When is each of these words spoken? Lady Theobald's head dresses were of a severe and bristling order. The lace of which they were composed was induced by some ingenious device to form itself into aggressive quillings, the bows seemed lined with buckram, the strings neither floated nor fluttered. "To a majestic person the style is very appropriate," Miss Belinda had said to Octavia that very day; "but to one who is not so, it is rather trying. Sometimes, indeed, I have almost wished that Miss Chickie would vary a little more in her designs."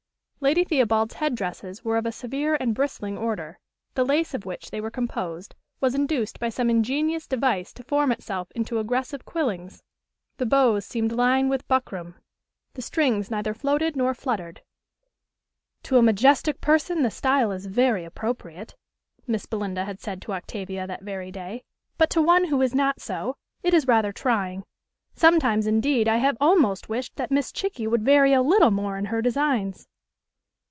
Lady 0.43 0.63
Theobald's 0.63 1.13
head 1.13 1.35
dresses 1.35 1.85
were 1.85 1.97
of 1.97 2.05
a 2.07 2.11
severe 2.11 2.55
and 2.59 2.73
bristling 2.73 3.15
order. 3.15 3.59
The 3.93 4.03
lace 4.03 4.33
of 4.33 4.43
which 4.43 4.71
they 4.71 4.81
were 4.81 4.89
composed 4.89 5.53
was 5.79 5.93
induced 5.93 6.39
by 6.39 6.49
some 6.49 6.67
ingenious 6.67 7.27
device 7.27 7.71
to 7.73 7.83
form 7.83 8.11
itself 8.11 8.49
into 8.55 8.79
aggressive 8.79 9.23
quillings, 9.23 9.83
the 10.37 10.47
bows 10.47 10.83
seemed 10.83 11.11
lined 11.11 11.51
with 11.51 11.67
buckram, 11.67 12.15
the 12.73 12.81
strings 12.81 13.29
neither 13.29 13.53
floated 13.53 13.95
nor 13.95 14.15
fluttered. 14.15 14.63
"To 15.83 15.97
a 15.97 16.01
majestic 16.01 16.59
person 16.59 17.03
the 17.03 17.11
style 17.11 17.51
is 17.51 17.67
very 17.67 18.03
appropriate," 18.03 18.75
Miss 19.27 19.45
Belinda 19.45 19.85
had 19.85 19.99
said 19.99 20.23
to 20.23 20.33
Octavia 20.33 20.87
that 20.87 21.03
very 21.03 21.29
day; 21.31 21.65
"but 21.99 22.09
to 22.09 22.19
one 22.19 22.45
who 22.45 22.59
is 22.63 22.73
not 22.73 22.99
so, 22.99 23.35
it 23.61 23.75
is 23.75 23.85
rather 23.87 24.11
trying. 24.11 24.63
Sometimes, 25.13 25.67
indeed, 25.67 26.07
I 26.07 26.17
have 26.17 26.35
almost 26.41 26.89
wished 26.89 27.15
that 27.17 27.29
Miss 27.29 27.51
Chickie 27.51 27.85
would 27.85 28.01
vary 28.01 28.33
a 28.33 28.41
little 28.41 28.71
more 28.71 28.97
in 28.97 29.05
her 29.05 29.21
designs." 29.21 29.87